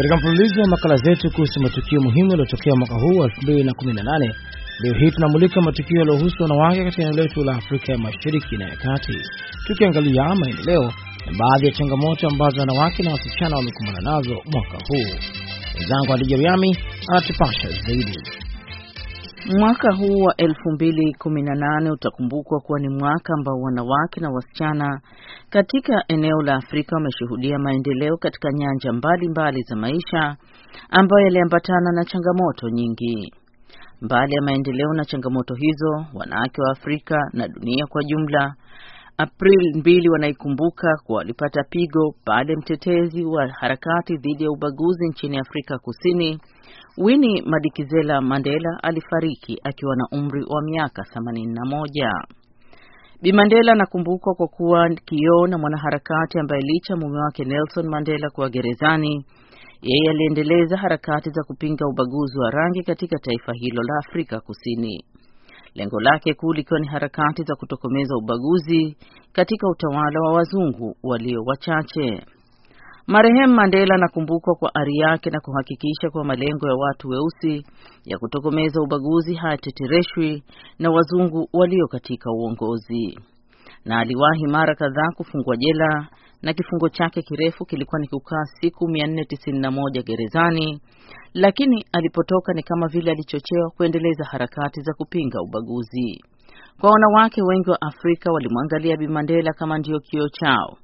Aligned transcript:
Katika 0.00 0.16
mfululizo 0.16 0.60
wa 0.60 0.68
makala 0.68 0.96
zetu 0.96 1.30
kuhusu 1.30 1.60
matukio 1.60 2.00
muhimu 2.00 2.30
yaliyotokea 2.30 2.72
mwaka 2.76 2.94
huu 2.94 3.16
wa 3.18 3.26
2018, 3.26 4.34
leo 4.82 4.94
hii 4.94 5.10
tunamulika 5.10 5.60
matukio 5.60 5.98
yaliyohusu 6.00 6.42
wanawake 6.42 6.84
katika 6.84 7.02
eneo 7.02 7.14
letu 7.22 7.44
la 7.44 7.56
Afrika 7.56 7.92
ya 7.92 7.98
Mashariki 7.98 8.56
na 8.56 8.64
ya 8.68 8.76
Kati, 8.76 9.12
tukiangalia 9.66 10.34
maendeleo 10.34 10.82
na 11.26 11.32
baadhi 11.38 11.66
ya 11.66 11.72
changamoto 11.72 12.28
ambazo 12.28 12.60
wanawake 12.60 13.02
na 13.02 13.10
wasichana 13.10 13.56
wamekumbana 13.56 14.00
nazo 14.00 14.34
mwaka 14.52 14.78
huu. 14.88 15.10
Mwenzangu 15.74 16.12
Adija 16.14 16.36
Riami 16.36 16.76
anatupasha 17.08 17.68
zaidi. 17.86 18.18
Mwaka 19.58 19.94
huu 19.96 20.18
wa 20.18 20.34
2018 20.34 21.92
utakumbukwa 21.92 22.60
kuwa 22.60 22.80
ni 22.80 22.88
mwaka 22.88 23.32
ambao 23.38 23.60
wanawake 23.60 24.20
na 24.20 24.30
wasichana 24.30 25.00
katika 25.50 26.04
eneo 26.08 26.42
la 26.42 26.54
Afrika 26.54 26.96
wameshuhudia 26.96 27.58
maendeleo 27.58 28.16
katika 28.16 28.48
nyanja 28.52 28.92
mbalimbali 28.92 29.28
mbali 29.28 29.62
za 29.62 29.76
maisha 29.76 30.36
ambayo 30.90 31.24
yaliambatana 31.24 31.92
na 31.92 32.04
changamoto 32.04 32.68
nyingi. 32.68 33.32
Mbali 34.00 34.34
ya 34.34 34.42
maendeleo 34.42 34.92
na 34.92 35.04
changamoto 35.04 35.54
hizo, 35.54 36.06
wanawake 36.14 36.62
wa 36.62 36.72
Afrika 36.72 37.16
na 37.32 37.48
dunia 37.48 37.86
kwa 37.86 38.02
jumla 38.04 38.54
April 39.16 39.76
mbili 39.78 40.08
wanaikumbuka 40.08 40.88
kwa 41.04 41.16
walipata 41.16 41.64
pigo 41.70 42.14
baada 42.26 42.52
ya 42.52 42.58
mtetezi 42.58 43.24
wa 43.24 43.48
harakati 43.48 44.16
dhidi 44.16 44.44
ya 44.44 44.50
ubaguzi 44.50 45.08
nchini 45.08 45.38
Afrika 45.38 45.78
Kusini 45.78 46.38
Winnie 46.98 47.42
Madikizela 47.46 48.20
Mandela 48.20 48.78
alifariki 48.82 49.58
akiwa 49.64 49.96
na 49.96 50.06
umri 50.12 50.44
wa 50.48 50.62
miaka 50.62 51.02
81. 51.02 52.39
Bi 53.22 53.32
Mandela 53.32 53.72
anakumbukwa 53.72 54.34
kwa 54.34 54.48
kuwa 54.48 54.88
kioo 55.04 55.46
na 55.46 55.58
mwanaharakati 55.58 56.38
ambaye 56.38 56.62
licha 56.62 56.96
mume 56.96 57.18
wake 57.18 57.44
Nelson 57.44 57.88
Mandela 57.88 58.30
kuwa 58.30 58.48
gerezani, 58.50 59.24
yeye 59.82 60.10
aliendeleza 60.10 60.76
harakati 60.76 61.30
za 61.30 61.42
kupinga 61.42 61.86
ubaguzi 61.86 62.38
wa 62.38 62.50
rangi 62.50 62.82
katika 62.82 63.18
taifa 63.18 63.52
hilo 63.52 63.82
la 63.82 63.94
Afrika 63.98 64.40
Kusini. 64.40 65.04
Lengo 65.74 66.00
lake 66.00 66.34
kuu 66.34 66.52
likiwa 66.52 66.80
ni 66.80 66.86
harakati 66.86 67.42
za 67.42 67.54
kutokomeza 67.54 68.16
ubaguzi 68.16 68.96
katika 69.32 69.68
utawala 69.68 70.20
wa 70.20 70.32
wazungu 70.32 70.96
walio 71.02 71.42
wachache. 71.46 72.22
Marehemu 73.06 73.54
Mandela 73.54 73.94
anakumbukwa 73.94 74.54
kwa 74.54 74.74
ari 74.74 74.96
yake 74.96 75.30
na 75.30 75.40
kuhakikisha 75.40 76.10
kuwa 76.10 76.24
malengo 76.24 76.68
ya 76.68 76.74
watu 76.74 77.08
weusi 77.08 77.66
ya 78.04 78.18
kutokomeza 78.18 78.80
ubaguzi 78.82 79.34
hayatetereshwi 79.34 80.42
na 80.78 80.90
wazungu 80.90 81.48
walio 81.52 81.86
katika 81.86 82.30
uongozi, 82.32 83.18
na 83.84 83.98
aliwahi 83.98 84.46
mara 84.46 84.74
kadhaa 84.74 85.10
kufungwa 85.16 85.56
jela 85.56 86.08
na 86.42 86.52
kifungo 86.52 86.88
chake 86.88 87.22
kirefu 87.22 87.64
kilikuwa 87.64 88.00
ni 88.00 88.08
kukaa 88.08 88.44
siku 88.60 88.84
491 88.88 90.02
gerezani, 90.02 90.80
lakini 91.34 91.84
alipotoka 91.92 92.52
ni 92.52 92.62
kama 92.62 92.86
vile 92.88 93.10
alichochewa 93.10 93.70
kuendeleza 93.76 94.24
harakati 94.24 94.80
za 94.80 94.92
kupinga 94.94 95.42
ubaguzi. 95.42 96.20
Kwa 96.80 96.90
wanawake 96.90 97.42
wengi 97.42 97.70
wa 97.70 97.80
Afrika 97.80 98.32
walimwangalia 98.32 98.96
Bi 98.96 99.08
Mandela 99.08 99.52
kama 99.52 99.78
ndiyo 99.78 100.00
kioo 100.00 100.28
chao. 100.28 100.76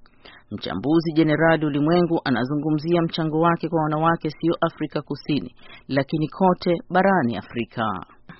Mchambuzi 0.50 1.12
Jenerali 1.12 1.66
Ulimwengu 1.66 2.20
anazungumzia 2.24 3.02
mchango 3.02 3.40
wake 3.40 3.68
kwa 3.68 3.82
wanawake 3.82 4.30
sio 4.30 4.54
Afrika 4.60 5.02
Kusini, 5.02 5.54
lakini 5.88 6.28
kote 6.28 6.74
barani 6.90 7.36
Afrika. 7.36 7.82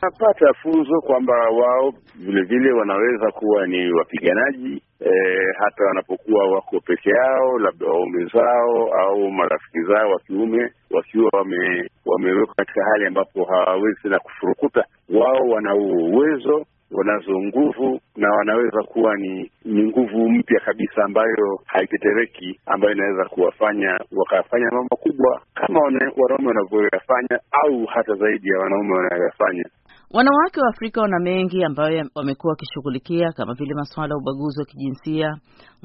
Napata 0.02 0.52
funzo 0.62 1.00
kwamba 1.00 1.34
wao 1.34 1.92
vile 2.14 2.42
vile 2.42 2.72
wanaweza 2.72 3.30
kuwa 3.30 3.66
ni 3.66 3.92
wapiganaji 3.92 4.82
e, 5.00 5.10
hata 5.58 5.84
wanapokuwa 5.84 6.48
wako 6.50 6.80
peke 6.80 7.10
yao, 7.10 7.58
labda 7.58 7.86
waume 7.86 8.24
zao 8.34 8.88
au 9.00 9.30
marafiki 9.30 9.82
zao 9.82 10.10
wa 10.10 10.18
kiume 10.20 10.70
wakiwa 10.90 11.30
wame, 11.32 11.90
wamewekwa 12.06 12.54
katika 12.54 12.84
hali 12.84 13.06
ambapo 13.06 13.44
hawawezi 13.44 14.00
tena 14.02 14.18
kufurukuta, 14.18 14.84
wao 15.14 15.48
wana 15.48 15.74
uwezo 15.74 16.64
wanazo 16.90 17.32
nguvu 17.42 18.00
na 18.16 18.32
wanaweza 18.32 18.82
kuwa 18.82 19.16
ni 19.16 19.50
ni 19.64 19.82
nguvu 19.84 20.28
mpya 20.30 20.60
kabisa 20.60 21.04
ambayo 21.04 21.60
haitetereki, 21.66 22.60
ambayo 22.66 22.94
inaweza 22.94 23.24
kuwafanya 23.24 23.98
wakafanya 24.16 24.66
mambo 24.72 24.88
makubwa 24.90 25.40
kama 25.54 25.80
wanaume 25.80 26.48
wanavyoyafanya 26.48 27.38
au 27.62 27.84
hata 27.86 28.14
zaidi 28.14 28.48
ya 28.48 28.58
wanaume 28.58 28.94
wanayoyafanya. 28.94 29.64
Wanawake 30.10 30.60
wa 30.60 30.68
Afrika 30.68 31.00
wana 31.00 31.18
mengi 31.20 31.64
ambayo 31.64 32.04
wamekuwa 32.14 32.50
wakishughulikia 32.50 33.32
kama 33.32 33.54
vile 33.54 33.74
masuala 33.74 34.14
ya 34.14 34.18
ubaguzi 34.18 34.60
wa 34.60 34.66
kijinsia, 34.66 35.36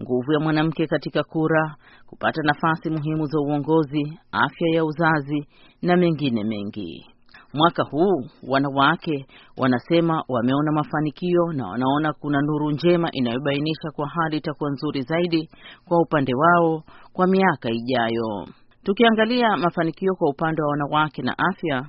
nguvu 0.02 0.34
ya 0.34 0.40
mwanamke 0.40 0.88
katika 0.88 1.24
kura, 1.24 1.76
kupata 2.06 2.42
nafasi 2.44 2.90
muhimu 2.90 3.26
za 3.26 3.40
uongozi, 3.40 4.20
afya 4.32 4.68
ya 4.76 4.86
uzazi 4.86 5.48
na 5.82 5.98
mengine 5.98 6.44
mengi. 6.44 7.11
Mwaka 7.54 7.84
huu 7.84 8.24
wanawake 8.48 9.26
wanasema 9.58 10.24
wameona 10.30 10.72
mafanikio 10.72 11.54
na 11.54 11.68
wanaona 11.68 12.14
kuna 12.14 12.42
nuru 12.42 12.72
njema 12.72 13.10
inayobainisha 13.12 13.92
kwa 13.96 14.08
hali 14.10 14.38
itakuwa 14.38 14.72
nzuri 14.72 15.02
zaidi 15.02 15.50
kwa 15.86 16.02
upande 16.02 16.34
wao 16.36 16.84
kwa 17.14 17.28
miaka 17.28 17.70
ijayo. 17.72 18.48
Tukiangalia 18.84 19.58
mafanikio 19.58 20.16
kwa 20.16 20.30
upande 20.30 20.62
wa 20.62 20.68
wanawake 20.70 21.22
na 21.22 21.36
afya, 21.38 21.86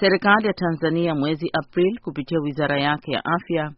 serikali 0.00 0.46
ya 0.46 0.52
Tanzania 0.52 1.14
mwezi 1.14 1.50
Aprili 1.52 1.98
kupitia 1.98 2.38
wizara 2.40 2.80
yake 2.80 3.12
ya 3.12 3.22
afya 3.24 3.72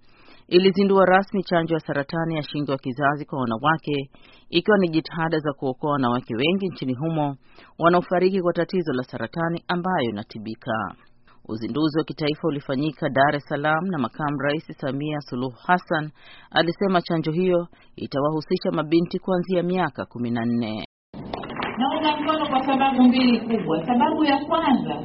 ilizindua 0.48 1.04
rasmi 1.04 1.43
chanjo 1.43 1.75
ya 1.75 1.81
saratani 1.81 2.37
ya 2.37 2.43
shingo 2.43 2.72
ya 2.72 2.78
kizazi 2.78 3.25
kwa 3.25 3.41
wanawake, 3.41 4.10
ikiwa 4.50 4.78
ni 4.78 4.88
jitihada 4.88 5.38
za 5.38 5.53
kuokoa 5.53 5.93
wanawake 5.93 6.34
wengi 6.37 6.69
nchini 6.69 6.94
humo 6.94 7.37
wanaofariki 7.78 8.41
kwa 8.43 8.53
tatizo 8.53 8.93
la 8.93 9.03
saratani 9.03 9.65
ambayo 9.69 10.10
inatibika. 10.10 10.72
Uzinduzi 11.50 11.98
wa 11.98 12.04
kitaifa 12.04 12.48
ulifanyika 12.48 13.09
Dar 13.09 13.34
es 13.36 13.44
Salaam 13.48 13.84
na 13.91 13.98
makamu 13.98 14.38
rais 14.38 14.66
Samia 14.81 15.20
Suluhu 15.20 15.56
Hassan 15.66 16.10
alisema 16.50 17.03
chanjo 17.03 17.32
hiyo 17.32 17.66
itawahusisha 17.97 18.70
mabinti 18.72 19.19
kuanzia 19.19 19.62
miaka 19.62 20.04
kumi 20.04 20.31
na 20.31 20.44
nne. 20.44 20.84
Naunga 21.78 22.16
mkono 22.16 22.47
kwa 22.48 22.66
sababu 22.66 23.03
mbili 23.03 23.41
kubwa. 23.41 23.86
Sababu 23.86 24.25
ya 24.25 24.38
kwanza 24.44 25.03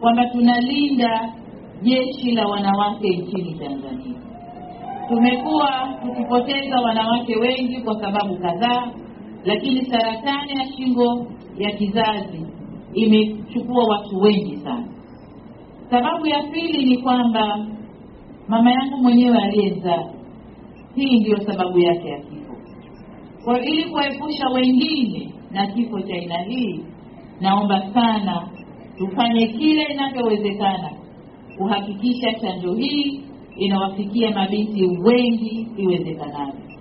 kwamba 0.00 0.26
tunalinda 0.26 1.32
jeshi 1.82 2.30
la 2.32 2.46
wanawake 2.46 3.16
nchini 3.16 3.54
Tanzania. 3.58 4.20
Tumekuwa 5.08 5.88
tukipoteza 6.02 6.76
wanawake 6.80 7.36
wengi 7.36 7.80
kwa 7.80 8.00
sababu 8.00 8.36
kadhaa, 8.38 8.92
lakini 9.44 9.84
saratani 9.90 10.52
ya 10.52 10.72
shingo 10.76 11.26
ya 11.58 11.70
kizazi 11.70 12.46
imechukua 12.94 13.84
watu 13.84 14.16
wengi 14.20 14.56
sana. 14.64 14.95
Sababu 15.90 16.26
ya 16.26 16.42
pili 16.42 16.84
ni 16.84 17.02
kwamba 17.02 17.66
mama 18.48 18.70
yangu 18.72 18.96
mwenyewe 18.96 19.38
aliyezaa, 19.38 20.04
hii 20.94 21.20
ndiyo 21.20 21.40
sababu 21.40 21.78
yake 21.78 22.08
ya 22.08 22.18
kifo. 22.18 22.56
Kwa 23.44 23.60
ili 23.64 23.84
kuepusha 23.84 24.48
wengine 24.48 25.32
na 25.50 25.66
kifo 25.66 26.00
cha 26.00 26.14
aina 26.14 26.38
hii, 26.42 26.80
naomba 27.40 27.92
sana 27.94 28.48
tufanye 28.98 29.46
kile 29.46 29.82
inavyowezekana 29.82 30.90
kuhakikisha 31.58 32.32
chanjo 32.34 32.74
hii 32.74 33.20
inawafikia 33.56 34.30
mabinti 34.30 34.84
wengi 34.86 35.68
iwezekanavyo. 35.76 36.75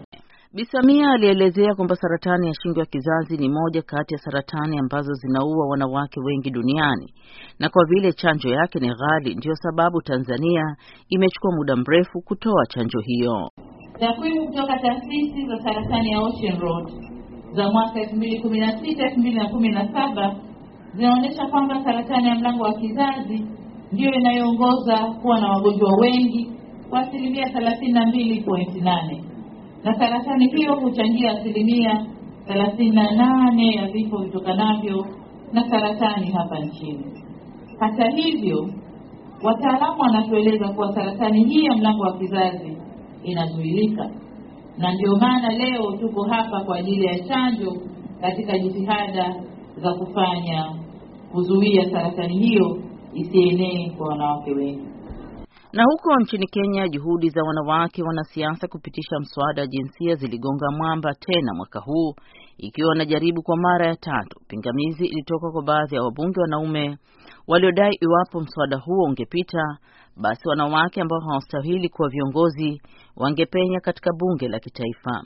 Bi 0.56 0.66
Samia 0.66 1.12
alielezea 1.12 1.76
kwamba 1.76 1.96
saratani 1.96 2.48
ya 2.48 2.54
shingo 2.54 2.80
ya 2.80 2.86
kizazi 2.86 3.38
ni 3.38 3.50
moja 3.50 3.82
kati 3.82 4.14
ya 4.14 4.20
saratani 4.20 4.80
ambazo 4.80 5.14
zinaua 5.14 5.68
wanawake 5.68 6.20
wengi 6.20 6.50
duniani, 6.52 7.14
na 7.60 7.70
kwa 7.70 7.86
vile 7.86 8.14
chanjo 8.14 8.50
yake 8.50 8.80
ni 8.80 8.88
ghali, 8.90 9.36
ndiyo 9.36 9.56
sababu 9.56 10.02
Tanzania 10.02 10.76
imechukua 11.10 11.52
muda 11.56 11.76
mrefu 11.76 12.22
kutoa 12.22 12.66
chanjo 12.66 13.00
hiyo. 13.00 13.50
Takwimu 14.00 14.46
kutoka 14.48 14.80
taasisi 14.80 15.48
za 15.48 15.58
saratani 15.64 16.12
ya 16.12 16.20
Ocean 16.22 16.60
Road 16.60 16.92
za 17.56 17.72
mwaka 17.72 18.00
2016 18.00 19.16
2017 19.16 20.36
zinaonyesha 20.94 21.46
kwamba 21.48 21.84
saratani 21.84 22.28
ya 22.28 22.36
mlango 22.36 22.64
wa 22.64 22.74
kizazi 22.74 23.46
ndiyo 23.92 24.12
inayoongoza 24.12 24.98
kuwa 25.22 25.40
na 25.42 25.48
wagonjwa 25.48 25.90
wengi 26.02 26.52
kwa 26.90 27.00
asilimia 27.00 27.46
32.8 27.46 29.25
na 29.86 29.94
saratani 30.00 30.48
hiyo 30.48 30.76
huchangia 30.76 31.32
asilimia 31.32 32.06
thelathini 32.48 32.96
na 32.96 33.12
nane 33.12 33.76
ya 33.76 33.88
vifo 33.88 34.18
vitokanavyo 34.18 35.06
na 35.54 35.70
saratani 35.70 36.32
hapa 36.32 36.60
nchini. 36.60 37.06
Hata 37.80 38.10
hivyo, 38.10 38.70
wataalamu 39.44 40.02
wanatueleza 40.02 40.68
kuwa 40.70 40.94
saratani 40.96 41.44
hii 41.44 41.66
ya 41.66 41.76
mlango 41.76 42.04
wa 42.04 42.18
kizazi 42.18 42.78
inazuilika, 43.24 44.10
na 44.78 44.94
ndio 44.94 45.16
maana 45.16 45.50
leo 45.50 45.92
tuko 45.92 46.24
hapa 46.30 46.62
kwa 46.64 46.78
ajili 46.78 47.06
ya 47.06 47.20
chanjo 47.20 47.74
katika 48.22 48.58
jitihada 48.60 49.36
za 49.78 49.94
kufanya 49.94 50.66
kuzuia 51.32 51.90
saratani 51.92 52.38
hiyo 52.38 52.78
isienee 53.14 53.90
kwa 53.98 54.08
wanawake 54.08 54.52
wengi. 54.52 54.88
Na 55.76 55.84
huko 55.84 56.16
nchini 56.22 56.48
Kenya, 56.48 56.88
juhudi 56.88 57.30
za 57.30 57.42
wanawake 57.44 58.04
wanasiasa 58.04 58.68
kupitisha 58.68 59.20
mswada 59.20 59.62
wa 59.62 59.68
jinsia 59.68 60.16
ziligonga 60.16 60.72
mwamba 60.78 61.14
tena 61.20 61.54
mwaka 61.56 61.80
huu, 61.80 62.14
ikiwa 62.58 62.90
wanajaribu 62.90 63.42
kwa 63.44 63.58
mara 63.58 63.88
ya 63.88 63.96
tatu. 63.96 64.40
Pingamizi 64.48 65.06
ilitoka 65.06 65.52
kwa 65.52 65.64
baadhi 65.64 65.96
ya 65.96 66.02
wabunge 66.04 66.42
wanaume 66.42 66.98
waliodai 67.48 67.92
iwapo 68.02 68.40
mswada 68.40 68.78
huo 68.78 69.04
ungepita, 69.06 69.78
basi 70.18 70.48
wanawake 70.50 71.02
ambao 71.02 71.20
hawastahili 71.20 71.90
kuwa 71.90 72.10
viongozi 72.10 72.82
wangepenya 73.16 73.80
katika 73.80 74.12
bunge 74.20 74.48
la 74.48 74.60
kitaifa. 74.60 75.24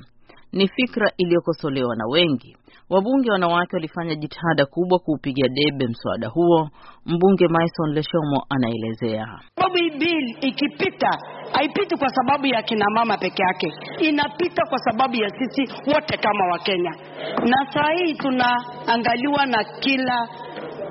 Ni 0.51 0.67
fikra 0.67 1.11
iliyokosolewa 1.17 1.95
na 1.95 2.03
wengi. 2.11 2.57
Wabunge 2.89 3.31
wanawake 3.31 3.75
walifanya 3.75 4.15
jitihada 4.15 4.65
kubwa 4.65 4.99
kuupiga 4.99 5.47
debe 5.47 5.87
mswada 5.87 6.27
huo. 6.27 6.69
Mbunge 7.05 7.47
Maison 7.47 7.93
Leshomo 7.93 8.45
anaelezea. 8.49 9.25
Sababu 9.55 9.75
hii 9.75 9.89
bill 9.99 10.37
ikipita, 10.41 11.09
haipiti 11.53 11.95
kwa 11.97 12.09
sababu 12.09 12.45
ya 12.47 12.61
kina 12.63 12.85
mama 12.95 13.17
peke 13.17 13.43
yake, 13.43 13.73
inapita 13.99 14.61
kwa 14.69 14.77
sababu 14.79 15.15
ya 15.15 15.29
sisi 15.29 15.73
wote 15.95 16.17
kama 16.17 16.45
Wakenya, 16.51 16.91
na 17.45 17.71
saa 17.73 17.91
hii 17.93 18.13
tunaangaliwa 18.13 19.45
na 19.45 19.63
kila 19.79 20.27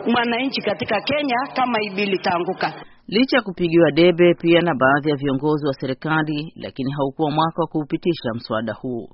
mwananchi 0.06 0.60
katika 0.62 1.00
Kenya 1.00 1.36
kama 1.56 1.78
hii 1.78 1.90
bill 1.96 2.14
itaanguka. 2.14 2.72
Licha 3.08 3.36
ya 3.36 3.42
kupigiwa 3.42 3.90
debe 3.90 4.34
pia 4.34 4.60
na 4.60 4.74
baadhi 4.74 5.10
ya 5.10 5.16
viongozi 5.16 5.66
wa 5.66 5.72
serikali, 5.74 6.52
lakini 6.56 6.92
haukuwa 6.92 7.30
mwaka 7.30 7.62
wa 7.62 7.66
kuupitisha 7.66 8.34
mswada 8.34 8.72
huu. 8.72 9.08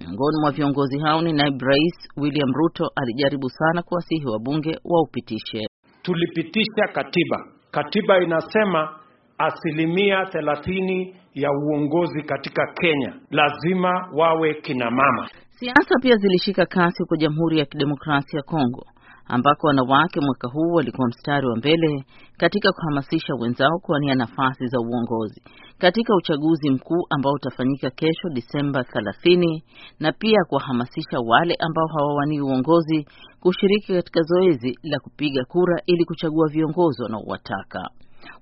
Miongoni 0.00 0.40
mwa 0.40 0.50
viongozi 0.50 0.98
hao 0.98 1.22
ni 1.22 1.32
naibu 1.32 1.64
rais 1.64 2.08
William 2.16 2.52
Ruto, 2.54 2.90
alijaribu 2.96 3.50
sana 3.50 3.82
kuwasihi 3.82 4.26
wabunge 4.26 4.78
waupitishe. 4.84 5.66
Tulipitisha 6.02 6.88
katiba. 6.92 7.38
Katiba 7.70 8.22
inasema 8.22 8.98
asilimia 9.38 10.24
thelathini 10.26 11.16
ya 11.34 11.50
uongozi 11.52 12.22
katika 12.22 12.66
Kenya 12.80 13.14
lazima 13.30 14.08
wawe 14.14 14.54
kina 14.54 14.90
mama. 14.90 15.28
Siasa 15.50 15.94
pia 16.02 16.16
zilishika 16.16 16.66
kasi 16.66 17.02
huko 17.02 17.16
Jamhuri 17.16 17.58
ya 17.58 17.64
Kidemokrasia 17.64 18.36
ya 18.38 18.42
Kongo 18.42 18.86
ambako 19.28 19.66
wanawake 19.66 20.20
mwaka 20.20 20.48
huu 20.48 20.72
walikuwa 20.72 21.08
mstari 21.08 21.46
wa 21.46 21.56
mbele 21.56 22.04
katika 22.36 22.72
kuhamasisha 22.72 23.34
wenzao 23.34 23.78
kuwania 23.82 24.14
nafasi 24.14 24.66
za 24.66 24.78
uongozi 24.80 25.42
katika 25.78 26.14
uchaguzi 26.16 26.70
mkuu 26.70 27.06
ambao 27.10 27.32
utafanyika 27.32 27.90
kesho 27.90 28.28
Disemba 28.34 28.80
30 28.80 29.62
na 30.00 30.12
pia 30.12 30.38
kuwahamasisha 30.48 31.18
wale 31.26 31.54
ambao 31.60 31.86
hawawanii 31.86 32.40
uongozi 32.40 33.06
kushiriki 33.40 33.92
katika 33.92 34.20
zoezi 34.22 34.78
la 34.82 34.98
kupiga 34.98 35.44
kura 35.44 35.82
ili 35.86 36.04
kuchagua 36.04 36.48
viongozi 36.48 37.02
wanaowataka 37.02 37.90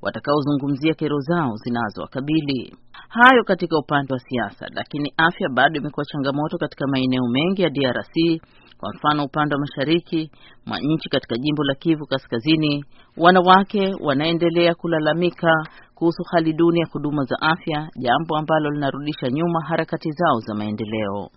watakaozungumzia 0.02 0.94
kero 0.94 1.18
zao 1.20 1.56
zinazowakabili. 1.56 2.76
Hayo 3.08 3.44
katika 3.44 3.78
upande 3.78 4.12
wa 4.12 4.18
siasa, 4.18 4.66
lakini 4.74 5.12
afya 5.16 5.48
bado 5.48 5.80
imekuwa 5.80 6.04
changamoto 6.06 6.58
katika 6.58 6.86
maeneo 6.86 7.22
mengi 7.30 7.62
ya 7.62 7.70
DRC. 7.70 8.42
Kwa 8.78 8.90
mfano, 8.94 9.24
upande 9.24 9.54
wa 9.54 9.60
mashariki 9.60 10.30
mwa 10.66 10.78
nchi 10.82 11.08
katika 11.08 11.36
jimbo 11.36 11.64
la 11.64 11.74
Kivu 11.74 12.06
Kaskazini, 12.06 12.84
wanawake 13.16 13.94
wanaendelea 14.00 14.74
kulalamika 14.74 15.52
kuhusu 15.94 16.22
hali 16.32 16.52
duni 16.52 16.80
ya 16.80 16.86
huduma 16.92 17.24
za 17.24 17.36
afya, 17.40 17.88
jambo 17.96 18.36
ambalo 18.36 18.70
linarudisha 18.70 19.28
nyuma 19.28 19.60
harakati 19.68 20.10
zao 20.10 20.40
za 20.40 20.54
maendeleo. 20.54 21.28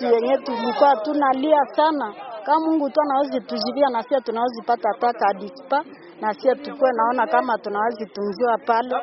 yenye 0.00 0.36
tulikuwa 0.38 0.96
tunalia 1.04 1.58
sana 1.76 2.14
kama 2.46 2.66
Mungu 2.66 2.90
tu 2.90 3.00
anawezi 3.00 3.40
tujibia, 3.40 3.88
na 3.92 4.02
sisi 4.02 4.20
tunawezi 4.24 4.62
pata 4.66 4.88
taka 5.00 5.28
adikipa 5.28 5.84
na 6.20 6.34
sisi 6.34 6.48
tukue 6.56 6.90
naona 6.96 7.26
kama 7.26 7.58
tunawezi 7.58 8.06
tunziwa 8.06 8.58
pale, 8.66 8.94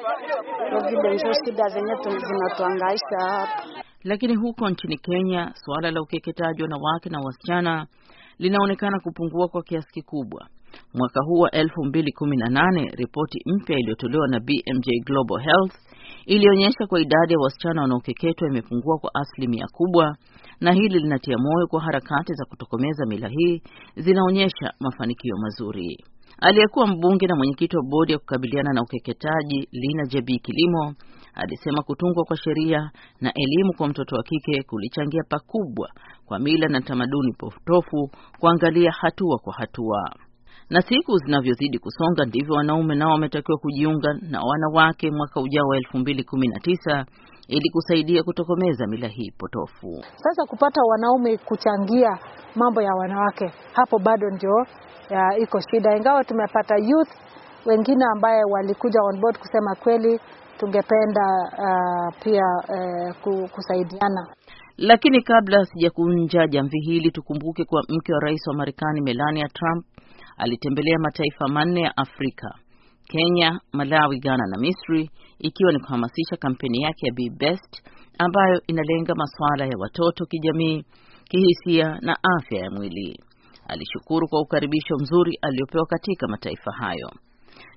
kwa 0.71 0.89
vile 0.89 1.13
ndio 1.13 1.33
shida 1.45 1.67
zenye 1.69 1.95
zinatuangaisha 2.27 3.19
hapa. 3.19 3.82
Lakini 4.03 4.35
huko 4.35 4.69
nchini 4.69 4.97
Kenya 4.97 5.51
suala 5.55 5.91
la 5.91 6.01
ukeketaji 6.01 6.61
wanawake 6.61 7.09
na 7.09 7.19
wasichana 7.19 7.87
linaonekana 8.39 8.99
kupungua 8.99 9.47
kwa 9.47 9.63
kiasi 9.63 9.91
kikubwa. 9.93 10.47
Mwaka 10.93 11.19
huu 11.25 11.39
wa 11.39 11.49
2018 11.49 12.95
ripoti 12.95 13.39
mpya 13.45 13.77
iliyotolewa 13.79 14.27
na 14.27 14.39
BMJ 14.39 14.87
Global 15.05 15.41
Health 15.43 15.73
ilionyesha 16.25 16.87
kwa 16.87 17.01
idadi 17.01 17.33
ya 17.33 17.39
wasichana 17.39 17.81
wanaokeketwa 17.81 18.47
imepungua 18.47 18.97
kwa 18.97 19.11
asilimia 19.15 19.65
kubwa, 19.71 20.17
na 20.61 20.71
hili 20.71 20.99
linatia 20.99 21.37
moyo 21.37 21.67
kwa 21.67 21.81
harakati 21.81 22.33
za 22.33 22.45
kutokomeza 22.45 23.05
mila 23.05 23.27
hii 23.27 23.61
zinaonyesha 23.95 24.73
mafanikio 24.79 25.35
mazuri. 25.37 25.97
Aliyekuwa 26.47 26.87
mbunge 26.87 27.27
na 27.27 27.35
mwenyekiti 27.35 27.77
wa 27.77 27.83
bodi 27.83 28.11
ya 28.11 28.19
kukabiliana 28.19 28.73
na 28.73 28.81
ukeketaji 28.81 29.67
Lina 29.71 30.03
Jebi 30.05 30.39
Kilimo 30.39 30.93
alisema 31.33 31.83
kutungwa 31.83 32.25
kwa 32.25 32.37
sheria 32.37 32.91
na 33.21 33.31
elimu 33.33 33.73
kwa 33.77 33.87
mtoto 33.87 34.15
wa 34.15 34.23
kike 34.23 34.63
kulichangia 34.63 35.21
pakubwa 35.29 35.89
kwa 36.25 36.39
mila 36.39 36.67
na 36.67 36.81
tamaduni 36.81 37.33
potofu 37.33 38.09
kuangalia 38.39 38.91
hatua 38.91 39.37
kwa 39.43 39.53
hatua. 39.53 40.15
Na 40.69 40.81
siku 40.81 41.17
zinavyozidi 41.17 41.79
kusonga 41.79 42.25
ndivyo 42.25 42.55
wanaume 42.55 42.95
nao 42.95 43.11
wametakiwa 43.11 43.57
kujiunga 43.57 44.13
na 44.21 44.39
wanawake 44.41 45.11
mwaka 45.11 45.41
ujao 45.41 45.67
wa 45.67 45.77
2019 45.77 47.05
ili 47.47 47.69
kusaidia 47.69 48.23
kutokomeza 48.23 48.87
mila 48.87 49.07
hii 49.07 49.31
potofu. 49.37 50.03
Sasa 50.15 50.45
kupata 50.45 50.81
wanaume 50.89 51.37
kuchangia 51.37 52.17
mambo 52.55 52.81
ya 52.81 52.93
wanawake, 52.95 53.51
hapo 53.73 53.99
bado 53.99 54.29
ndio 54.29 54.65
ya 55.13 55.37
iko 55.43 55.59
shida, 55.59 55.97
ingawa 55.97 56.23
tumepata 56.23 56.75
youth 56.77 57.09
wengine 57.65 58.05
ambaye 58.15 58.43
walikuja 58.51 58.99
on 59.01 59.19
board 59.21 59.37
kusema 59.39 59.75
kweli 59.75 60.19
tungependa 60.59 61.25
uh, 61.57 62.23
pia 62.23 62.45
uh, 63.25 63.49
kusaidiana. 63.49 64.27
Lakini 64.77 65.21
kabla 65.21 65.65
sijakunja 65.65 66.47
jamvi 66.47 66.79
hili, 66.79 67.11
tukumbuke 67.11 67.65
kuwa 67.65 67.81
mke 67.89 68.13
wa 68.13 68.19
rais 68.19 68.47
wa 68.47 68.53
Marekani 68.53 69.01
Melania 69.01 69.47
Trump 69.47 69.85
alitembelea 70.37 70.99
mataifa 70.99 71.47
manne 71.47 71.81
ya 71.81 71.97
Afrika: 71.97 72.55
Kenya, 73.07 73.59
Malawi, 73.73 74.19
Ghana 74.19 74.43
na 74.51 74.57
Misri, 74.57 75.09
ikiwa 75.39 75.71
ni 75.71 75.79
kuhamasisha 75.79 76.37
kampeni 76.39 76.81
yake 76.81 77.07
ya 77.07 77.13
Be 77.13 77.29
Best 77.39 77.83
ambayo 78.19 78.61
inalenga 78.67 79.13
masuala 79.15 79.65
ya 79.65 79.77
watoto 79.79 80.25
kijamii, 80.25 80.85
kihisia 81.29 81.97
na 82.01 82.17
afya 82.37 82.59
ya 82.59 82.71
mwili. 82.71 83.19
Alishukuru 83.67 84.27
kwa 84.27 84.41
ukaribisho 84.41 84.95
mzuri 84.95 85.37
aliopewa 85.41 85.85
katika 85.85 86.27
mataifa 86.27 86.71
hayo. 86.71 87.11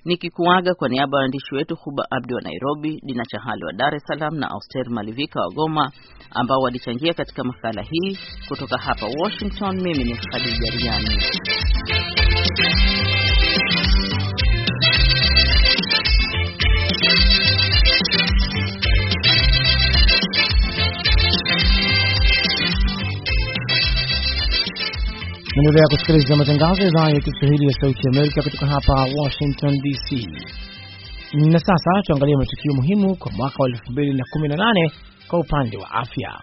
Nikikuaga 0.04 0.74
kwa 0.74 0.88
niaba 0.88 1.18
ya 1.18 1.20
waandishi 1.22 1.54
wetu 1.54 1.76
Huba 1.76 2.06
Abdi 2.10 2.34
wa 2.34 2.40
Nairobi, 2.42 3.00
Dina 3.02 3.24
Chahali 3.24 3.64
wa 3.64 3.72
Dar 3.72 3.94
es 3.94 4.02
Salaam 4.06 4.34
na 4.38 4.50
Auster 4.50 4.90
Malivika 4.90 5.40
wa 5.40 5.50
Goma 5.54 5.92
ambao 6.30 6.58
walichangia 6.60 7.14
katika 7.14 7.44
makala 7.44 7.82
hii. 7.82 8.18
Kutoka 8.48 8.78
hapa 8.78 9.06
Washington, 9.22 9.76
mimi 9.82 10.04
ni 10.04 10.14
Khadija 10.16 10.70
Riami. 10.70 11.16
Naendelea 25.56 25.86
kusikiliza 25.90 26.36
matangazo 26.36 26.82
ya 26.82 26.88
idhaa 26.88 27.10
ya 27.10 27.20
Kiswahili 27.20 27.66
ya 27.66 27.72
Sauti 27.80 28.08
Amerika 28.08 28.42
kutoka 28.42 28.66
hapa 28.66 28.92
Washington 29.22 29.78
DC. 29.82 30.26
Na 31.32 31.58
sasa 31.58 31.90
tuangalie 32.06 32.36
matukio 32.36 32.72
muhimu 32.74 33.16
kwa 33.16 33.32
mwaka 33.32 33.56
wa 33.62 33.68
2018 33.68 34.90
kwa 35.28 35.38
upande 35.38 35.76
wa 35.76 35.90
afya. 35.90 36.40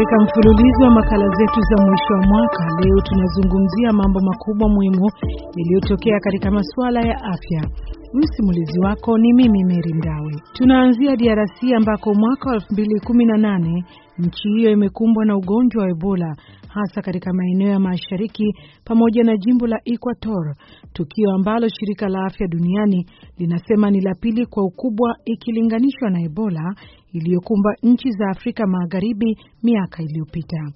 Katika 0.00 0.24
mfululizo 0.24 0.82
wa 0.84 0.90
makala 0.90 1.28
zetu 1.28 1.60
za 1.60 1.84
mwisho 1.84 2.14
wa 2.14 2.22
mwaka, 2.26 2.64
leo 2.84 3.00
tunazungumzia 3.00 3.92
mambo 3.92 4.20
makubwa 4.20 4.68
muhimu 4.68 5.10
yaliyotokea 5.56 6.20
katika 6.20 6.50
masuala 6.50 7.00
ya 7.00 7.16
afya. 7.24 7.70
Msimulizi 8.14 8.80
wako 8.80 9.18
ni 9.18 9.32
mimi 9.32 9.64
Meri 9.64 9.94
Mdawe. 9.94 10.32
Tunaanzia 10.52 11.16
DRC 11.16 11.72
ambako 11.76 12.14
mwaka 12.14 12.50
wa 12.50 12.56
2018 12.56 13.82
nchi 14.18 14.48
hiyo 14.48 14.70
imekumbwa 14.70 15.24
na 15.24 15.36
ugonjwa 15.36 15.82
wa 15.84 15.90
Ebola 15.90 16.36
hasa 16.74 17.02
katika 17.02 17.32
maeneo 17.32 17.68
ya 17.68 17.80
mashariki 17.80 18.54
pamoja 18.84 19.22
na 19.24 19.36
jimbo 19.36 19.66
la 19.66 19.80
Equator, 19.84 20.54
tukio 20.92 21.30
ambalo 21.34 21.68
shirika 21.68 22.08
la 22.08 22.24
afya 22.26 22.46
duniani 22.48 23.06
linasema 23.38 23.90
ni 23.90 24.00
la 24.00 24.14
pili 24.14 24.46
kwa 24.46 24.64
ukubwa 24.64 25.16
ikilinganishwa 25.24 26.10
na 26.10 26.20
Ebola 26.22 26.74
iliyokumba 27.12 27.70
nchi 27.82 28.10
za 28.10 28.26
Afrika 28.30 28.66
Magharibi 28.66 29.38
miaka 29.62 30.02
iliyopita. 30.02 30.72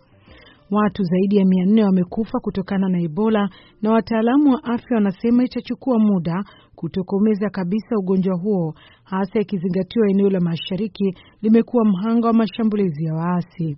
Watu 0.71 1.03
zaidi 1.03 1.37
ya 1.37 1.45
mia 1.45 1.65
nne 1.67 1.85
wamekufa 1.85 2.39
kutokana 2.41 2.89
na 2.89 3.01
Ebola 3.01 3.49
na 3.83 3.91
wataalamu 3.91 4.51
wa 4.53 4.65
afya 4.65 4.95
wanasema 4.95 5.45
itachukua 5.45 5.99
muda 5.99 6.45
kutokomeza 6.75 7.51
kabisa 7.51 7.97
ugonjwa 7.99 8.37
huo, 8.39 8.75
hasa 9.05 9.41
ikizingatiwa 9.41 10.09
eneo 10.11 10.31
la 10.31 10.41
mashariki 10.41 11.15
limekuwa 11.43 11.85
mhanga 11.85 12.27
wa 12.27 12.33
mashambulizi 12.35 13.05
ya 13.05 13.15
waasi. 13.15 13.77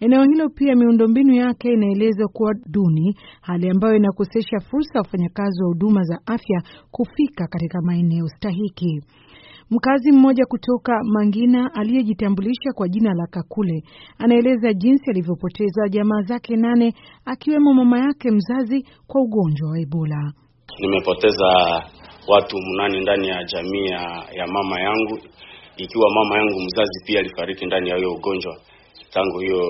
Eneo 0.00 0.22
hilo 0.24 0.48
pia 0.48 0.76
miundombinu 0.76 1.34
yake 1.34 1.68
inaelezwa 1.72 2.28
kuwa 2.28 2.54
duni, 2.66 3.16
hali 3.40 3.70
ambayo 3.70 3.96
inakosesha 3.96 4.60
fursa 4.70 4.90
ya 4.94 5.00
wafanyakazi 5.02 5.62
wa 5.62 5.68
huduma 5.68 6.02
za 6.02 6.18
afya 6.26 6.62
kufika 6.90 7.46
katika 7.46 7.78
maeneo 7.82 8.28
stahiki. 8.28 9.00
Mkazi 9.70 10.12
mmoja 10.12 10.44
kutoka 10.46 10.92
Mangina 11.04 11.74
aliyejitambulisha 11.74 12.72
kwa 12.74 12.88
jina 12.88 13.14
la 13.14 13.26
Kakule 13.30 13.82
anaeleza 14.18 14.72
jinsi 14.72 15.10
alivyopoteza 15.10 15.88
jamaa 15.88 16.22
zake 16.22 16.56
nane 16.56 16.94
akiwemo 17.24 17.74
mama 17.74 17.98
yake 17.98 18.30
mzazi 18.30 18.86
kwa 19.06 19.20
ugonjwa 19.22 19.70
wa 19.70 19.80
Ebola. 19.80 20.32
Nimepoteza 20.80 21.46
watu 22.28 22.56
mnane 22.58 23.00
ndani 23.00 23.28
ya 23.28 23.44
jamii 23.44 23.86
ya 24.38 24.46
mama 24.46 24.80
yangu, 24.80 25.18
ikiwa 25.76 26.06
mama 26.14 26.38
yangu 26.38 26.60
mzazi 26.60 27.04
pia 27.06 27.20
alifariki 27.20 27.66
ndani 27.66 27.90
ya 27.90 27.96
hiyo 27.96 28.12
ugonjwa 28.14 28.56
tangu 29.10 29.38
hiyo 29.38 29.62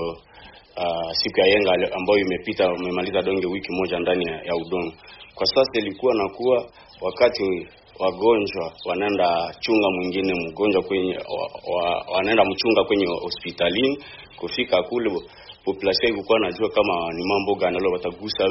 uh, 0.77 1.13
siku 1.13 1.41
ya 1.41 1.47
yenga 1.47 1.73
ambayo 1.73 2.19
imepita, 2.19 2.73
umemaliza 2.73 3.23
donge 3.23 3.47
wiki 3.47 3.73
moja 3.73 3.99
ndani 3.99 4.25
ya, 4.25 4.37
ya 4.45 4.55
udongo. 4.57 4.93
Kwa 5.35 5.47
sasa 5.47 5.71
ilikuwa 5.79 6.15
na 6.15 6.29
kuwa 6.29 6.71
wakati 7.01 7.67
wagonjwa 7.99 8.73
wanaenda 8.85 9.55
chunga 9.61 9.89
mwingine 9.91 10.35
mgonjwa 10.35 10.83
kwenye 10.83 11.17
wa, 11.17 11.75
wa, 11.77 12.05
wanaenda 12.15 12.45
mchunga 12.45 12.85
kwenye 12.85 13.07
hospitalini. 13.07 13.99
Kufika 14.37 14.83
kule 14.83 15.11
population 15.69 16.13
ilikuwa 16.13 16.39
najua 16.41 16.69
kama 16.77 16.95
ni 17.17 17.23
mambo 17.33 17.53
gani 17.61 17.79
leo, 17.81 17.93
watagusa 17.93 18.45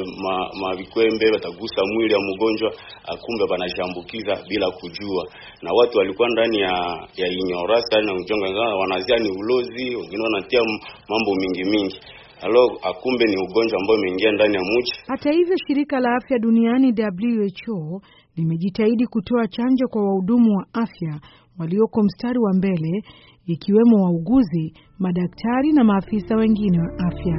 mavikwembe 0.62 1.26
ma 1.26 1.32
watagusa 1.36 1.80
mwili 1.92 2.12
ya 2.14 2.20
mgonjwa, 2.20 2.70
akumbe 3.12 3.44
wanashambukiza 3.50 4.32
bila 4.48 4.70
kujua, 4.70 5.22
na 5.62 5.70
watu 5.72 5.98
walikuwa 5.98 6.28
ndani 6.28 6.58
ya 6.60 6.74
ya 7.16 7.28
inyorasa 7.40 7.96
na 8.02 8.12
ujonga, 8.14 8.60
wanazia 8.82 9.16
ni 9.16 9.30
ulozi, 9.40 9.96
wengine 9.96 10.22
wanatia 10.22 10.60
mambo 11.08 11.30
mingi 11.40 11.64
mingi 11.64 12.00
Alo, 12.42 12.78
akumbe 12.82 13.24
ni 13.24 13.36
ugonjwa 13.36 13.78
ambao 13.80 13.96
umeingia 13.96 14.32
ndani 14.32 14.54
ya 14.54 14.62
mji. 14.62 14.92
Hata 15.06 15.30
hivyo, 15.32 15.56
shirika 15.66 16.00
la 16.00 16.14
afya 16.16 16.38
duniani 16.38 16.94
WHO 16.98 18.02
limejitahidi 18.36 19.06
kutoa 19.06 19.48
chanjo 19.48 19.88
kwa 19.88 20.02
wahudumu 20.04 20.56
wa 20.56 20.66
afya 20.72 21.20
walioko 21.58 22.02
mstari 22.02 22.38
wa 22.38 22.52
mbele, 22.54 23.02
ikiwemo 23.48 23.96
wauguzi, 24.04 24.72
madaktari 24.98 25.72
na 25.72 25.84
maafisa 25.84 26.36
wengine 26.36 26.78
wa 26.80 26.98
afya. 26.98 27.38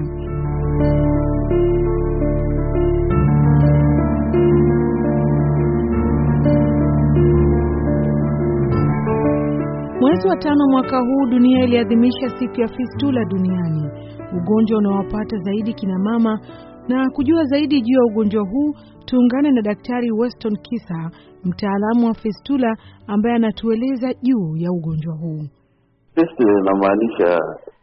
Mwezi 10.01 10.27
wa 10.27 10.37
tano 10.37 10.67
mwaka 10.71 10.99
huu 10.99 11.25
dunia 11.29 11.63
iliadhimisha 11.63 12.29
siku 12.39 12.61
ya 12.61 12.67
fistula 12.67 13.25
duniani, 13.25 13.89
ugonjwa 14.37 14.77
unaowapata 14.77 15.37
zaidi 15.37 15.73
kina 15.73 15.99
mama. 15.99 16.39
Na 16.87 17.09
kujua 17.09 17.43
zaidi 17.43 17.81
juu 17.81 17.93
ya 17.99 18.05
ugonjwa 18.11 18.43
huu, 18.43 18.73
tuungane 19.05 19.51
na 19.51 19.61
Daktari 19.61 20.11
Weston 20.11 20.57
Kisa, 20.61 21.11
mtaalamu 21.43 22.05
wa 22.07 22.13
fistula, 22.13 22.77
ambaye 23.07 23.35
anatueleza 23.35 24.13
juu 24.13 24.57
ya 24.57 24.71
ugonjwa 24.71 25.15
huu. 25.15 25.43
Fistula 26.15 26.59
inamaanisha 26.59 27.39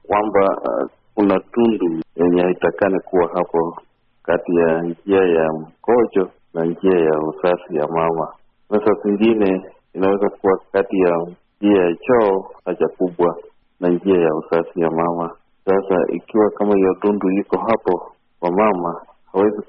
kwamba 0.06 0.40
uh, 0.62 0.90
kuna 1.14 1.40
tundu 1.40 2.00
yenye 2.16 2.42
haitakani 2.42 3.00
kuwa 3.00 3.28
hapo 3.34 3.76
kati 4.22 4.56
ya 4.56 4.82
njia 4.82 5.20
ya 5.24 5.52
mkojo 5.52 6.30
na 6.54 6.64
njia 6.64 6.98
ya 6.98 7.18
uzazi 7.20 7.76
ya 7.76 7.88
mama, 7.88 8.32
na 8.70 8.78
saa 8.80 9.02
zingine 9.04 9.64
inaweza 9.94 10.28
kuwa 10.28 10.60
kati 10.72 11.00
ya 11.00 11.26
njia 11.60 11.82
ya 11.84 11.94
choo 11.94 12.44
haja 12.64 12.88
kubwa 12.88 13.36
na 13.80 13.88
njia 13.88 14.20
ya 14.20 14.34
uzazi 14.34 14.80
ya 14.80 14.90
mama. 14.90 15.30
Sasa 15.64 15.96
ikiwa 16.12 16.50
kama 16.50 16.74
hiyo 16.76 16.94
tundu 17.00 17.30
iko 17.30 17.56
hapo 17.58 18.12
kwa 18.40 18.50
mama, 18.50 19.00
hawezi 19.32 19.62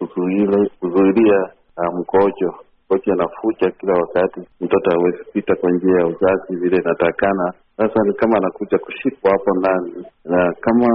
kuzuilia 0.79 1.49
uh, 1.77 1.99
mkojo. 1.99 2.53
Mkojo 2.85 3.13
anafucha 3.13 3.71
kila 3.71 3.93
wakati, 3.93 4.39
mtoto 4.61 4.91
hawezi 4.91 5.23
pita 5.33 5.55
kwa 5.55 5.71
njia 5.71 5.99
ya 5.99 6.07
uzazi 6.07 6.55
vile 6.55 6.77
inatakana. 6.77 7.53
Sasa 7.77 7.99
ni 8.07 8.13
kama 8.13 8.37
anakuja 8.37 8.77
kushikwa 8.77 9.31
hapo 9.31 9.51
ndani, 9.59 10.05
na 10.25 10.53
kama 10.61 10.87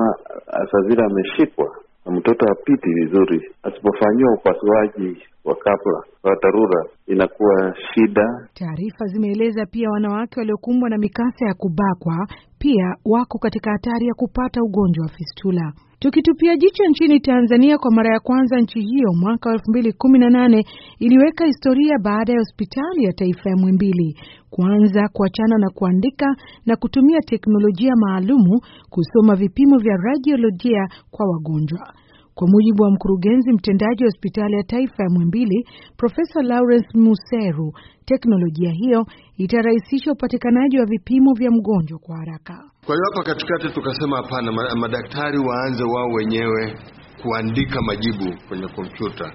Asazira 0.47 1.07
ameshikwa 1.07 1.77
na 2.07 2.13
mtoto 2.13 2.47
hapiti 2.49 2.91
vizuri, 2.95 3.55
asipofanyiwa 3.63 4.33
upasuaji 4.35 5.23
wa 5.45 5.55
kabla 5.55 6.03
wa 6.23 6.35
dharura 6.43 6.85
inakuwa 7.07 7.75
shida. 7.95 8.27
Taarifa 8.55 9.07
zimeeleza 9.07 9.67
pia 9.67 9.91
wanawake 9.91 10.41
waliokumbwa 10.41 10.91
na 10.91 10.99
mikasa 10.99 11.47
ya 11.47 11.55
kubakwa 11.55 12.27
pia 12.63 12.97
wako 13.05 13.39
katika 13.39 13.71
hatari 13.71 14.07
ya 14.07 14.15
kupata 14.15 14.63
ugonjwa 14.63 15.03
wa 15.07 15.13
fistula. 15.13 15.73
Tukitupia 15.99 16.57
jicho 16.57 16.85
nchini 16.91 17.21
Tanzania, 17.21 17.79
kwa 17.79 17.91
mara 17.91 18.15
ya 18.15 18.21
kwanza 18.21 18.61
nchi 18.61 18.81
hiyo 18.81 19.13
mwaka 19.21 19.49
wa 19.49 19.55
elfu 19.55 19.71
mbili 19.71 19.93
kumi 19.93 20.19
na 20.19 20.31
nane 20.31 20.65
iliweka 20.99 21.45
historia 21.47 21.99
baada 22.03 22.33
ya 22.33 22.39
hospitali 22.39 23.05
ya 23.05 23.13
taifa 23.13 23.51
ya 23.51 23.57
Mwimbili 23.57 24.17
kuanza 24.51 25.09
kuachana 25.13 25.59
na 25.59 25.71
kuandika 25.71 26.27
na 26.67 26.77
kutumia 26.77 27.21
teknolojia 27.21 27.93
maalumu 27.97 28.61
kusoma 28.91 29.35
vipimo 29.37 29.79
vya 29.79 29.97
radiolojia 29.97 30.89
kwa 31.11 31.27
wagonjwa. 31.27 31.95
Kwa 32.35 32.49
mujibu 32.49 32.83
wa 32.83 32.91
mkurugenzi 32.91 33.53
mtendaji 33.53 34.05
wa 34.05 34.09
hospitali 34.11 34.55
ya 34.57 34.63
taifa 34.63 35.03
ya 35.03 35.11
Muhimbili, 35.11 35.67
Profesa 35.97 36.43
Lawrence 36.43 36.89
Museru, 36.95 37.73
teknolojia 38.07 38.71
hiyo 38.71 39.07
itarahisisha 39.37 40.13
upatikanaji 40.13 40.79
wa 40.79 40.87
vipimo 40.87 41.33
vya 41.35 41.51
mgonjwa 41.51 41.99
kwa 41.99 42.17
haraka. 42.17 42.55
Kwa 42.87 42.95
hiyo 42.95 43.05
hapa 43.13 43.23
katikati 43.25 43.69
tukasema 43.75 44.17
hapana, 44.17 44.53
madaktari 44.77 45.39
waanze 45.39 45.85
wao 45.85 46.09
wenyewe 46.09 46.75
kuandika 47.23 47.83
majibu 47.83 48.35
kwenye 48.49 48.69
kompyuta. 48.69 49.33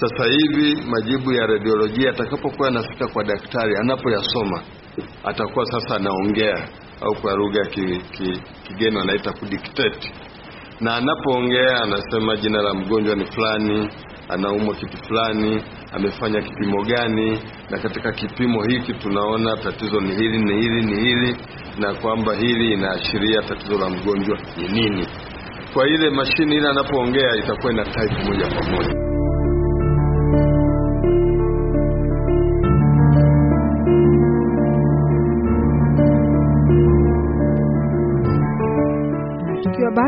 Sasa 0.00 0.24
hivi 0.32 0.82
majibu 0.90 1.32
ya 1.32 1.46
radiolojia 1.46 2.10
atakapokuwa 2.10 2.68
yanafika 2.68 3.08
kwa 3.08 3.24
daktari, 3.24 3.76
anapoyasoma 3.76 4.62
atakuwa 5.24 5.66
sasa 5.66 5.96
anaongea 5.96 6.68
au 7.00 7.14
kwa 7.22 7.34
lugha 7.36 7.58
ya 7.60 7.66
ki, 7.66 8.00
ki, 8.10 8.42
kigeni 8.66 8.96
wanaita 8.96 9.32
kudictate 9.32 10.12
na 10.80 10.94
anapoongea 10.96 11.80
anasema 11.82 12.36
jina 12.36 12.62
la 12.62 12.74
mgonjwa 12.74 13.16
ni 13.16 13.24
fulani, 13.26 13.88
anaumwa 14.28 14.74
kitu 14.74 14.96
fulani, 15.08 15.62
amefanya 15.92 16.42
kipimo 16.42 16.82
gani, 16.84 17.40
na 17.70 17.78
katika 17.78 18.12
kipimo 18.12 18.62
hiki 18.62 18.92
tunaona 18.94 19.56
tatizo 19.56 20.00
ni 20.00 20.14
hili 20.14 20.38
ni 20.38 20.54
hili 20.62 20.82
ni 20.82 21.00
hili, 21.00 21.36
na 21.78 21.94
kwamba 21.94 22.34
hili 22.34 22.72
inaashiria 22.72 23.42
tatizo 23.42 23.78
la 23.78 23.88
mgonjwa 23.90 24.38
ni 24.56 24.68
nini. 24.68 25.06
Kwa 25.72 25.88
ile 25.88 26.10
mashine 26.10 26.54
ile 26.56 26.68
anapoongea 26.68 27.36
itakuwa 27.36 27.72
ina 27.72 27.84
type 27.84 28.24
moja 28.24 28.46
kwa 28.54 28.62
moja. 28.70 29.03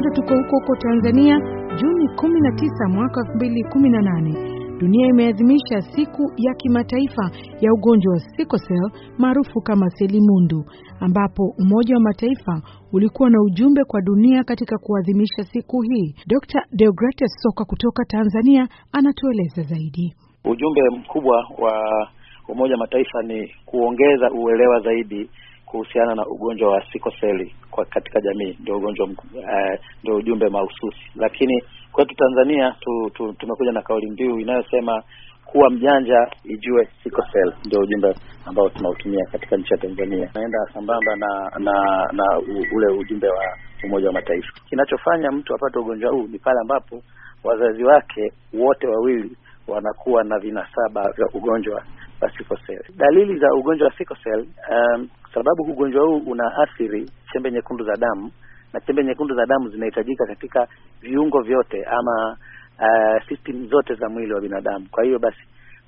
Bado 0.06 0.22
tuko 0.22 0.34
huko 0.36 0.56
huko 0.60 0.76
Tanzania, 0.76 1.38
Juni 1.80 2.06
19 2.16 2.88
mwaka 2.94 3.20
2018 3.20 4.78
dunia 4.78 5.06
imeadhimisha 5.06 5.80
siku 5.80 6.22
ya 6.36 6.54
kimataifa 6.54 7.30
ya 7.60 7.72
ugonjwa 7.72 8.12
wa 8.12 8.20
sickle 8.20 8.58
cell 8.68 8.90
maarufu 9.18 9.60
kama 9.60 9.90
selimundu, 9.90 10.64
ambapo 11.00 11.42
Umoja 11.58 11.94
wa 11.94 12.00
Mataifa 12.00 12.62
ulikuwa 12.92 13.30
na 13.30 13.38
ujumbe 13.42 13.84
kwa 13.84 14.00
dunia 14.02 14.44
katika 14.44 14.78
kuadhimisha 14.78 15.42
siku 15.52 15.82
hii. 15.82 16.14
Dr. 16.26 16.62
Deogratias 16.72 17.30
Soka 17.42 17.64
kutoka 17.64 18.04
Tanzania 18.04 18.68
anatueleza 18.92 19.62
zaidi. 19.62 20.14
Ujumbe 20.44 20.80
mkubwa 20.98 21.36
wa 21.58 22.08
Umoja 22.48 22.72
wa 22.74 22.78
Mataifa 22.78 23.22
ni 23.22 23.50
kuongeza 23.66 24.30
uelewa 24.30 24.80
zaidi 24.80 25.30
kuhusiana 25.66 26.14
na 26.14 26.26
ugonjwa 26.26 26.70
wa 26.72 26.84
sikoseli 26.92 27.54
kwa 27.70 27.84
katika 27.84 28.20
jamii, 28.20 28.56
ndio 28.60 28.76
ugonjwa 28.76 29.06
uh, 29.06 29.78
ndio 30.02 30.16
ujumbe 30.16 30.48
mahususi. 30.48 31.00
Lakini 31.16 31.62
kwetu 31.92 32.14
Tanzania 32.14 32.74
tu, 32.80 33.10
tu, 33.14 33.32
tumekuja 33.32 33.72
na 33.72 33.82
kauli 33.82 34.10
mbiu 34.10 34.38
inayosema 34.40 35.02
kuwa 35.44 35.70
mjanja 35.70 36.30
ijue 36.44 36.88
sikoseli, 37.02 37.52
ndio 37.66 37.80
ujumbe 37.80 38.14
ambao 38.46 38.68
tunautumia 38.68 39.24
katika 39.32 39.56
nchi 39.56 39.72
ya 39.74 39.78
Tanzania. 39.78 40.30
Naenda 40.34 40.58
sambamba 40.74 41.16
na 41.16 41.50
na 41.58 41.72
na 42.12 42.38
ule 42.76 42.86
ujumbe 42.98 43.28
wa 43.28 43.44
Umoja 43.84 44.06
wa 44.06 44.12
Mataifa. 44.12 44.48
Kinachofanya 44.68 45.30
mtu 45.32 45.54
apate 45.54 45.78
ugonjwa 45.78 46.10
huu 46.12 46.26
ni 46.26 46.38
pale 46.38 46.60
ambapo 46.60 47.02
wazazi 47.44 47.84
wake 47.84 48.32
wote 48.54 48.86
wawili 48.86 49.36
wanakuwa 49.68 50.24
na 50.24 50.38
vinasaba 50.38 51.12
vya 51.16 51.26
ugonjwa 51.34 51.82
wa 52.20 52.30
sikoseli. 52.30 52.84
Dalili 52.96 53.38
za 53.38 53.54
ugonjwa 53.54 53.88
wa 53.88 53.94
sikoseli, 53.98 54.48
um, 54.70 55.08
sababu 55.44 55.62
ugonjwa 55.72 56.04
huu 56.06 56.16
unaathiri 56.26 57.10
chembe 57.32 57.50
nyekundu 57.50 57.84
za 57.84 57.96
damu 57.96 58.30
na 58.72 58.80
chembe 58.80 59.04
nyekundu 59.04 59.34
za 59.34 59.46
damu 59.46 59.68
zinahitajika 59.68 60.26
katika 60.26 60.68
viungo 61.00 61.40
vyote 61.42 61.84
ama 61.84 62.36
uh, 62.80 63.28
system 63.28 63.68
zote 63.68 63.94
za 63.94 64.08
mwili 64.08 64.32
wa 64.34 64.40
binadamu. 64.40 64.86
Kwa 64.90 65.04
hiyo 65.04 65.18
basi 65.18 65.38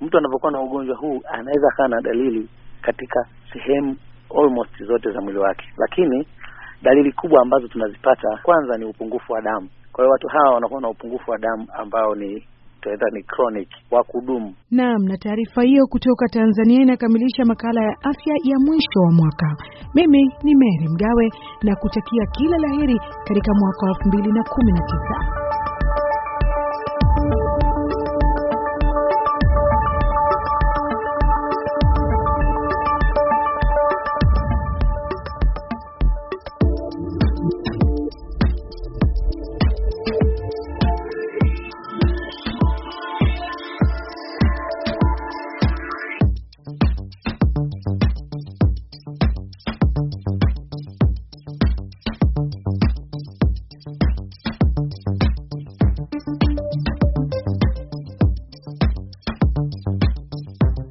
mtu 0.00 0.18
anapokuwa 0.18 0.52
na 0.52 0.60
ugonjwa 0.60 0.96
huu 0.96 1.20
anaweza 1.32 1.68
kaa 1.76 1.88
na 1.88 2.00
dalili 2.00 2.48
katika 2.82 3.26
sehemu 3.52 3.96
almost 4.42 4.84
zote 4.84 5.10
za 5.10 5.20
mwili 5.20 5.38
wake, 5.38 5.68
lakini 5.76 6.26
dalili 6.82 7.12
kubwa 7.12 7.42
ambazo 7.42 7.68
tunazipata 7.68 8.38
kwanza 8.42 8.78
ni 8.78 8.84
upungufu 8.84 9.32
wa 9.32 9.40
damu. 9.42 9.68
Kwa 9.92 10.04
hiyo 10.04 10.12
watu 10.12 10.28
hawa 10.28 10.54
wanakuwa 10.54 10.80
na 10.80 10.88
upungufu 10.88 11.30
wa 11.30 11.38
damu 11.38 11.66
ambao 11.72 12.14
ni 12.14 12.44
ni 13.12 13.22
chronic 13.22 13.68
wa 13.90 14.04
kudumu. 14.04 14.54
Naam, 14.70 15.02
na 15.04 15.16
taarifa 15.16 15.62
hiyo 15.62 15.86
kutoka 15.86 16.28
Tanzania 16.28 16.82
inakamilisha 16.82 17.44
makala 17.44 17.80
ya 17.82 17.94
afya 18.02 18.34
ya 18.44 18.56
mwisho 18.66 19.00
wa 19.06 19.12
mwaka. 19.12 19.56
Mimi 19.94 20.22
ni 20.42 20.54
Mary 20.54 20.88
Mgawe 20.88 21.30
na 21.62 21.76
kutakia 21.76 22.22
kila 22.32 22.56
la 22.58 22.68
heri 22.80 23.00
katika 23.24 23.52
mwaka 23.54 23.86
wa 23.86 23.92
2019. 23.92 25.47